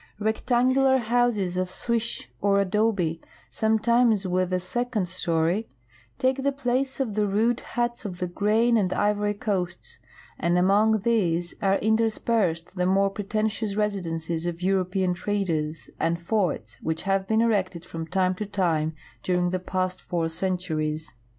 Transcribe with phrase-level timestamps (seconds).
[0.17, 5.69] Rect angular houses of swish, or adobe, sometimes with ,a second story,
[6.17, 9.99] take the place of the rude hvits of the Grain and Ivory coasts,
[10.39, 17.03] and among these are interspersed the more pretentious residences of European traders, and forts which
[17.03, 21.13] have been erected from time to time during the past four centuries.